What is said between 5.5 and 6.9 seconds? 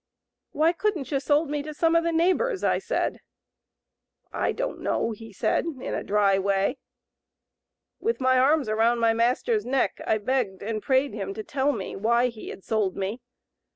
in a dry way.